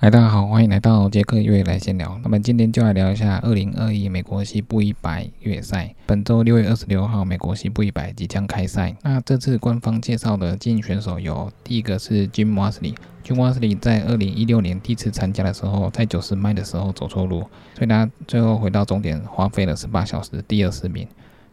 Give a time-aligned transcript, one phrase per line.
[0.00, 2.20] 嗨，大家好，欢迎来到杰克越野来闲聊。
[2.22, 5.92] 那么今天就来聊一下二零二一美国西部一百越野赛。
[6.06, 8.94] 本周六月二十六号，美国西部一百即将开赛。
[9.02, 12.94] 那这次官方介绍的精英选手有第一个是 Jim Wasley。
[13.24, 17.40] Jim Wasley 在二零一六年第一次参加的时候，在九十迈的时候走错路，
[17.74, 21.08] 所以他最后回到终点花费了十八小时，第二十名。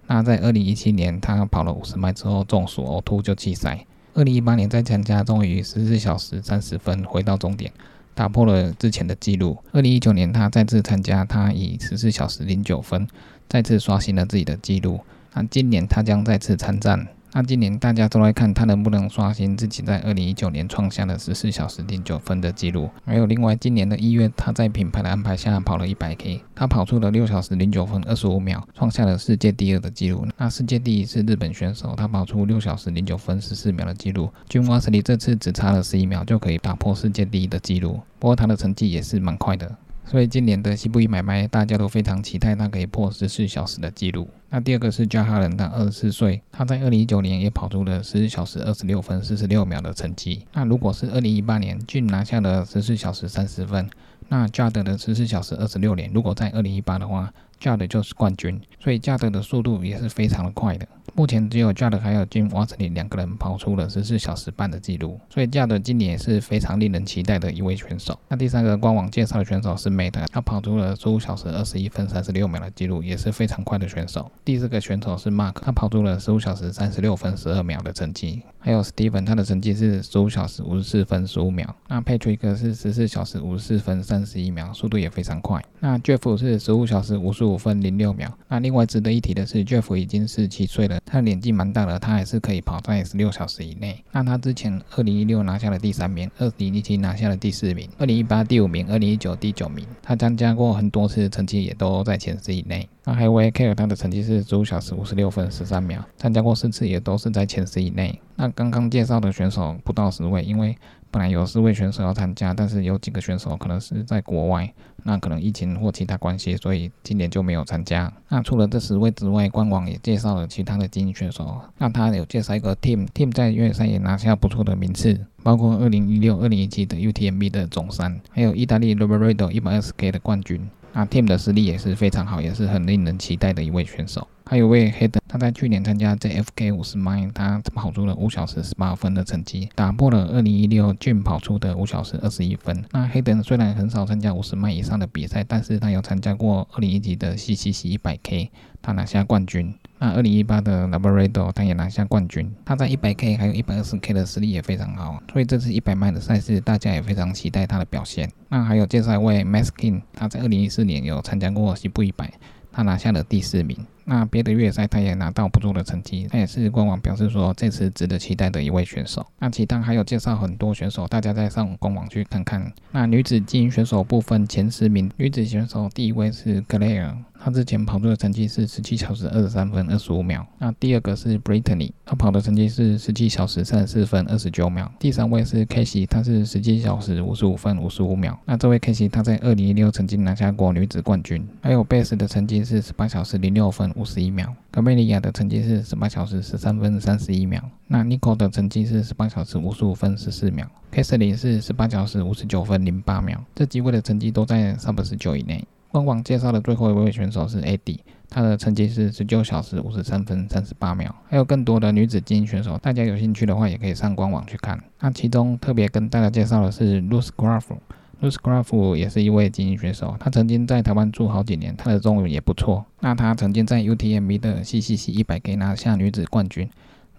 [0.05, 3.83] 那在二零一七年，他跑了五十迈之后中暑呕吐就弃赛。
[4.13, 7.71] 二零一八年再参加，终于十四小时三十分回到终点。
[8.15, 9.57] 打破了之前的记录。
[9.71, 13.07] 二零一九年，他再次参加，他以十四小时零九分
[13.47, 15.01] 再次刷新了自己的记录。
[15.33, 17.07] 那今年他将再次参战。
[17.35, 22.89] 那今年大家都来看他能不能刷新自己在二零一九年创下的十四小时零九分的记录。
[23.03, 30.25] 还有另外，今年的一月，他在品牌的安排下跑了一百 K，他跑出了六小时零九分二十五秒，创下了世界第二的记录。
[30.37, 34.29] 那世界第一是日本选手，他跑出六小时零九分十四秒的记录。
[34.47, 39.75] 君瓦斯里这次只差了十一秒就可以打破世界第一的记录，不过他的成绩也是蛮快的。
[40.05, 44.29] 所以今年的西部一买卖，大家都非常期待他可以破十四小时的记录。
[44.49, 50.45] 那第二个是加哈伦，他二十四岁，他在二零一九年也跑出了十四小时二十六分四十六秒的成绩。
[50.53, 53.89] 那如果是二零一八年俊拿下了十四小时三十分，
[54.29, 57.33] 那加德的十四小时二十六年，如果在二零一八的话。
[57.57, 60.85] 加德就是冠军，所以加德的速度也是非常的快的。
[61.17, 68.19] 目前只有加德还有 Jim Watson 两个人跑出了十四小时半的记录，所以 Judd 今年也是非常令人期待的一位选手。
[68.27, 74.29] 那第三个官网介绍的选手是 Mate，他跑出了十五小时二十一分三十六秒的记录，也是非常快的选手。
[74.43, 78.41] 第四个选手是 Mark，他跑出了十五小时三十六分十二秒的成绩。
[78.59, 81.73] 还有 Steven，他的成绩是十五小时五十四分十五秒。
[81.87, 85.63] 那 Patrick 是十四小时五十四分三十一秒，速度也非常快。
[85.79, 88.37] 那 Jeff 是十五小时五十五分零六秒。
[88.49, 94.03] 那另外值得一提的是，Jeff 已经是七岁了，他年纪蛮大了，他还是可以跑在十六小时以内。
[94.11, 99.85] 那他之前二零一六拿下了第三名，二零一七拿下了第四名，二零一八第五名，二零一九第九名。
[100.01, 102.87] 他参加过很多次，成绩也都在前十以内。
[103.03, 108.19] 那还有 K，他的成绩是十五小时五十六分十三秒，参加过四次，也都是在前十以内。
[108.35, 110.75] 那刚刚介绍的选手不到十位，因为
[111.15, 114.69] 本来有四位选手要参加，但是有几个选手可能是在国外，
[115.03, 118.11] 那可能疫情或其他关系，所以今年就没有参加。
[118.27, 121.57] 那除了这十位之外，官网也介绍了其他的精英选手。
[121.77, 130.69] 那他有介绍一个 Team，Team 在越野赛也拿下不错的名次，包括二零一六、二零一七的 UTMB 的总三，还有意大利 Roberto 一百二十 K 的冠军。
[130.91, 134.27] 那 Team 的实力也是非常好，也是很令人期待的一位选手。
[134.47, 142.85] 还有位黑的，他在去年参加 JFK 五十迈，他跑出了五小时十八分的成绩，打破了二零一六俊跑出的五小时二十一分。
[142.91, 148.51] 那黑的虽然很少参加五十迈以上的比赛，但是他有参加过二零一级的 CCC 一百 K，
[148.81, 149.73] 他拿下冠军。
[149.97, 152.53] 那二零一八的 Laborado 他也拿下冠军。
[152.63, 158.29] 他在一百 K 还有一百二十 K 的实力也非常好，所以这次一百迈的赛事，大家也非常期待他的表现。
[158.49, 162.31] 那还有介绍一位 Maskin，他在二零一四年有参加过西部一百，
[162.75, 163.77] 他拿下了第四名。
[164.03, 169.25] 那别的越野赛他也拿到不错的成绩，他也是官网表示说这次值得期待的一位选手。
[169.39, 172.71] 那其他还有介绍很多选手，大家再上官网去看看。
[172.91, 177.15] 那女子精英选手部分前十名，女子选手第一位是 Claire。
[177.45, 180.43] 他之前跑出的成绩是十七小时二十三分二十五秒。
[180.57, 184.91] 那第二个是 Brittany，他跑的成绩是十七小时三十四分二十九秒。
[184.97, 188.35] 第三位是 Casey，他是十七小时五十五分五十五秒。
[188.45, 191.47] 那这位 Casey，他在二零一六曾经拿下过女子冠军。
[191.61, 194.51] 还有 Base 的成绩是十八小时零六分五十一秒。
[194.71, 197.61] 格梅利亚的成绩是十八小时十三分三十一秒。
[197.85, 200.67] 那 Nico 的成绩是十八小时五十五分十四秒。
[200.91, 203.39] Casey 是十八小时五十九分零八秒。
[203.53, 205.63] 这几位的成绩都在三百十九以内。
[205.95, 211.15] 官网介绍的最后一位选手是 AD，他的成绩是十九小时五十三分三十八秒。
[211.29, 214.77] 还有更多的女子精英选手，大家有兴趣的话也可以上官网去看。
[214.99, 222.85] 那其中特别跟大家介绍的是 Luce Graf，Luce Graf 也是一位精英选手，他曾经在台湾住好几年，他的中文也不错。
[222.99, 226.69] 那他曾经在 UTMB 的 CCC 一百 K 拿下女子冠军，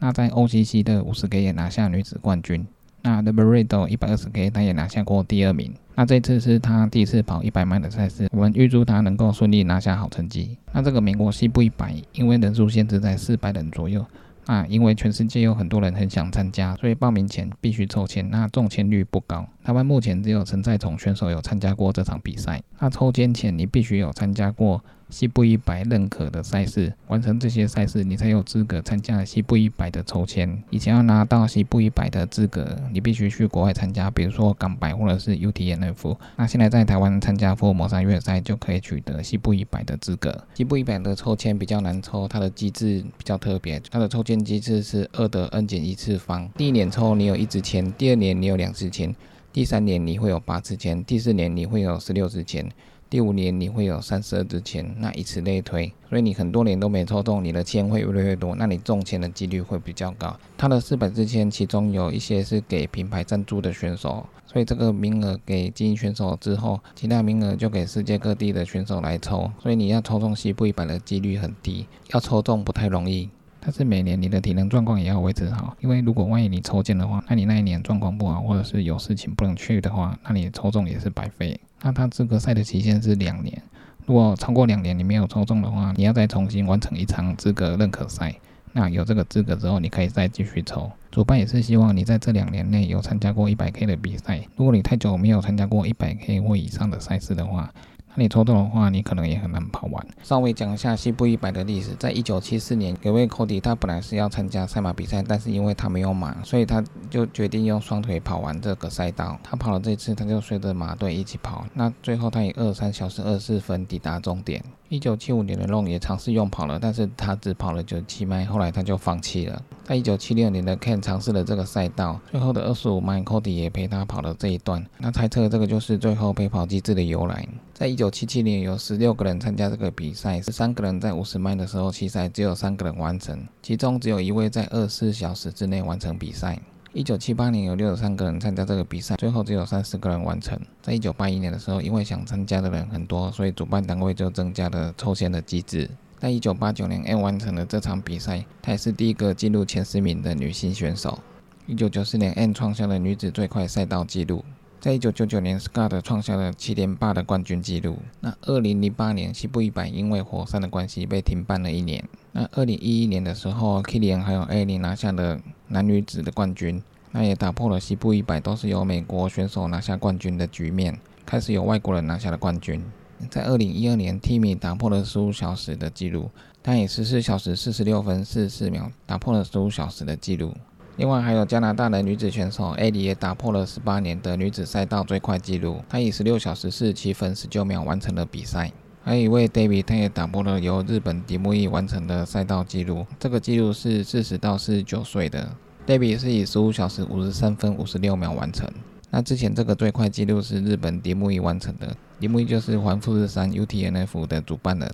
[0.00, 2.66] 那在 OCC 的五十 K 也拿下女子冠军。
[3.02, 5.72] 那 The Burrito 一百二十 K 他也拿下过第二名。
[5.94, 10.58] 那这次是他第一次跑一百迈的赛事，我们预祝他能够顺利拿下好成绩。
[10.72, 14.04] 那这个美国西部一百，因为人数限制在四百人左右，
[14.46, 19.48] 那因为全世界有很多人很想参加，所以报名前必须抽签，那中签率不高。
[19.66, 22.62] 台湾目前只有陈在崇选手有参加过这场比赛。
[22.78, 24.80] 那抽签前你必须有参加过。
[25.08, 30.60] 西部一百认可的赛事，完成这些赛事，你才有资格参加西部一百的抽签。
[30.68, 36.16] 以前要拿到西部一百的资格，你必须去国外参加，比如说港百或者是 UTMF。
[36.34, 40.44] 那现在在台湾参加福尔摩沙越野赛，就可以取得西部一百的资格。
[40.54, 46.48] 西部一百的抽签比较难抽，它的机制比较特别，它的抽签机制是二的 n 减一次方。
[46.56, 49.14] 第一年抽你有一支签，第二年你有两支签。
[49.56, 52.70] 第三年你会有八支签，第四年你会有十六支签。
[53.08, 60.38] 第五年你会有三十二支签，那以此类推，所以你很多年都没抽中，你的签会越来越多，那你中签的几率会比较高。
[60.58, 73.30] 他的四百支签，其中有一些是给品牌赞助的选手，所以这个名额给精英选手之后，其他名额就给世界各地的选手来抽，所以你要抽中西部一百的几率很低，要抽中不太容易。
[73.66, 81.58] 但是每年你的体能状况也要维持好，因为如果万一你抽签的话，那你那一年状况不好，或者是有事情不能去的话，那你抽中也是白费。
[81.82, 83.60] 那它资格赛的期限是两年，
[84.04, 88.32] 如果超过两年你没有抽中的话，你要再重新完成一场资格认可赛。
[88.72, 90.88] 那有这个资格之后，你可以再继续抽。
[91.10, 94.40] 主办也是希望你在这两年内有参加过一百 K 的比赛。
[94.54, 97.72] 如果你太久没有参加过一百 K 或以上的赛事的话，
[98.18, 100.06] 你抽中的话，你可能也很难跑完。
[100.22, 109.38] 稍微讲一下西部一百的历史，在一九七四年，有位 Cody 他本来是要参加赛马比赛，但是因为他没有马，所以他就决定用双腿跑完这个赛道。
[109.42, 111.66] 他跑了这次，他就随着马队一起跑。
[111.74, 114.64] 那最后他以二三小时二四分抵达终点。
[114.88, 119.60] 一九七五年的 Long 也尝试用跑了，但是他只跑了九七迈，后来他就放弃了。
[119.84, 124.84] 在一九七六年的 Ken 尝试了这个赛道，最后的二十五迈，Cody 也陪他跑了这一段。
[124.98, 127.46] 那猜测这个就是最后陪跑机制的由来。
[127.74, 136.58] 在一九七七年，有十六个人参加这个比赛，十三个人在五十迈的时候弃赛，只有三个人完成，其中只有一位在二十四小时之内完成比赛。
[136.96, 140.58] 一九七八年有六十三个人参加这个比赛，最后只有三十个人完成。
[140.80, 145.90] 在一九八一年的时候，因为想参加的人很多，所以主办单位就增加了抽签的机制。
[146.18, 151.18] 在一九八九年，N 完成了这场比赛，她也是第一个进入前十名的女性选手。
[151.66, 154.42] 一九九四年，N 创下了女子最快赛道纪录。
[154.80, 157.98] 在一九九九年，Scott 创下了七连霸的冠军纪录。
[158.20, 162.02] 那二零零八年，西部一百因为火山的关系被停办了一年。
[162.32, 172.82] 那二零一一年的时候，Kilian 还有 a l 拿下了男女子的冠军，那也打破了西部一百都是由美国选手拿下冠军的局面，开始有外国人拿下了冠军。
[173.30, 176.30] 在二零一二年，Timmy 打破了十五小时的记录，
[176.62, 180.54] 他以十四小时四十六分四十四秒打破了十五小时的记录。
[180.96, 188.70] 另外还有加拿大的女子选手艾莉也打破了十八年的女子赛道最快纪录，她以十六小时四十七分十九秒完成了比赛。
[189.06, 195.48] 还有一位 David，他也打破了由日本迪木易完成的赛道记录，这个记录是四十到四十九岁的
[195.86, 198.68] David 是以十五小时五十三分五十六秒完成。
[199.08, 204.92] 那之前这个最快记录是日本迪木易完成的，迪木易就是环富士山 UTNF 的主办人。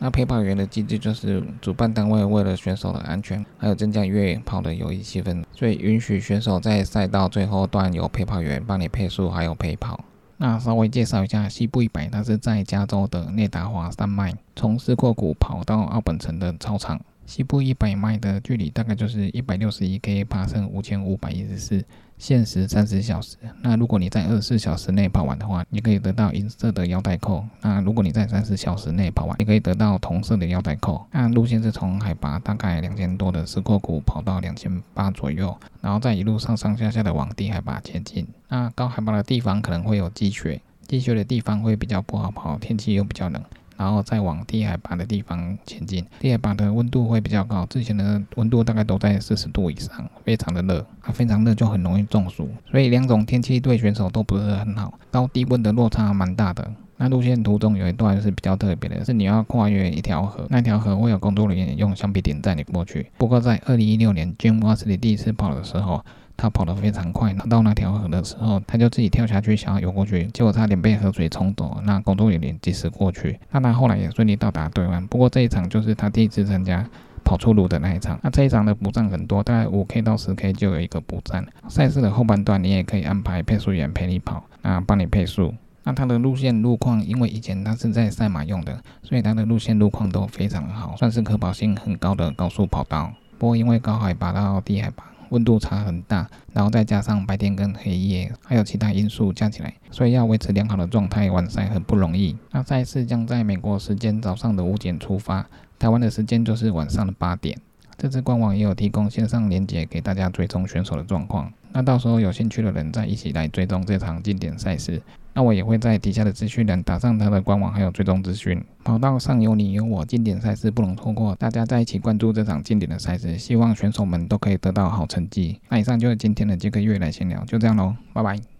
[0.00, 10.04] 那陪跑员的机制就是主办单位为了选手的安全，还有增加越野跑的友谊气氛，所以允许选手在赛道最后段有陪跑员帮你配速，还有陪跑。
[10.38, 17.00] 那稍微介绍一下西部一百，它是在加州的内达华山脉，从斯库谷跑到奥本城的操场。
[17.26, 21.84] 西部一百迈的距离大概就是一百六十一 K，爬升五千五百一十四，
[22.16, 23.36] 限时三十小时。
[23.60, 27.44] 那如果你在二十四小时内跑完的话，你可以得到银色的腰带扣。
[27.60, 31.04] 那如果你在三十小时内跑完，你可以得到同色的腰带扣。
[31.10, 38.26] 那路线是从海拔大概两千多的石库谷跑到两千八左右，然后在一路上上下下的往低海拔前进。
[38.48, 43.42] 那高海拔的地方可能会有积雪，积雪的地方会比较不好跑，天气又比较冷。
[43.76, 56.70] 然后再往低海拔的地方前进，低海拔的温度会比较高，之前的温度大概都在四十度以上，非常的热，它非常热就很容易中暑，所以两种天气对选手都不是很好，高低温的落差蛮大的。
[56.98, 63.10] 那路线途中有一段是比较特别的，是你要跨越一条河，那条河会有工作人员用橡皮艇载你过去。
[63.18, 66.02] 不过在二零一六年 Jim w a s l e y 第一次跑的时候，
[66.36, 71.80] 他跑得非常快，拿到那条河的时候，他就自己跳下去想要游过去，结果差点被河水冲走。
[71.84, 75.06] 那工作人员及时过去，那他后来也顺利到达对岸。
[75.06, 76.86] 不过这一场就是他第一次参加
[77.24, 78.18] 跑出路的那一场。
[78.22, 81.46] 那这一场的补站很多，大概五 K 到十 K 就有一个补站。
[81.68, 85.54] 赛事的后半段你也可以安排配速员陪你跑，那帮你配速。
[85.84, 93.10] 那它的路线路况，因为以前它是在赛马用的，所以它的路线路况都非常好，算是可跑性很高的高速跑道。
[93.38, 95.04] 不过因为高海拔到低海拔。
[95.30, 102.36] 温度差很大，然后再加上白天跟黑夜，还有其他因素加起来，所以要维持良好的状态完赛很不容易。
[102.50, 105.46] 那赛事将在美国时间早上的五点出发，
[105.78, 107.58] 台湾的时间就是晚上的八点。
[107.98, 111.52] 这次官网也有提供线上连接给大家追踪选手的状况。
[111.72, 115.00] 那到时候有兴趣的人再一起来追踪这场经典赛事。
[115.34, 118.62] 那我也会在底下的资讯栏打上他的官网还有追踪资讯。
[118.82, 125.60] 跑道上有你有我，经典赛事不能错过，大家在一起关注这场经典的赛事，希望选手们都可以得到好成绩。
[125.68, 128.55] 那以上就是今天的这个月来闲聊，就这样喽，拜拜。